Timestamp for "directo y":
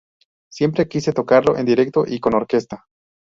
1.67-2.19